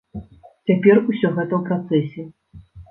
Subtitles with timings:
[0.71, 2.21] Цяпер усё гэта ў працэсе.